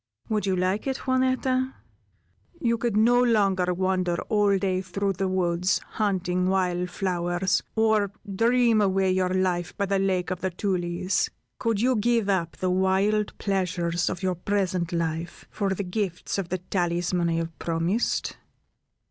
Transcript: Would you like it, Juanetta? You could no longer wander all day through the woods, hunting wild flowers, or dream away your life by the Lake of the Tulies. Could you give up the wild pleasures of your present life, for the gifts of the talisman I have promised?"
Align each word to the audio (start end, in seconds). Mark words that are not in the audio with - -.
Would 0.29 0.47
you 0.47 0.55
like 0.55 0.87
it, 0.87 1.01
Juanetta? 1.05 1.75
You 2.59 2.79
could 2.79 2.97
no 2.97 3.21
longer 3.21 3.71
wander 3.71 4.19
all 4.29 4.57
day 4.57 4.81
through 4.81 5.13
the 5.13 5.27
woods, 5.27 5.77
hunting 5.77 6.49
wild 6.49 6.89
flowers, 6.89 7.61
or 7.75 8.11
dream 8.35 8.81
away 8.81 9.11
your 9.11 9.29
life 9.29 9.77
by 9.77 9.85
the 9.85 9.99
Lake 9.99 10.31
of 10.31 10.41
the 10.41 10.49
Tulies. 10.49 11.29
Could 11.59 11.81
you 11.81 11.95
give 11.97 12.29
up 12.29 12.57
the 12.57 12.71
wild 12.71 13.37
pleasures 13.37 14.09
of 14.09 14.23
your 14.23 14.33
present 14.33 14.91
life, 14.91 15.45
for 15.51 15.75
the 15.75 15.83
gifts 15.83 16.39
of 16.39 16.49
the 16.49 16.57
talisman 16.57 17.29
I 17.29 17.33
have 17.33 17.59
promised?" 17.59 18.37